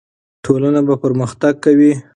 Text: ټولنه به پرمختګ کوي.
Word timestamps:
ټولنه 0.43 0.81
به 0.87 0.95
پرمختګ 1.03 1.53
کوي. 1.65 1.93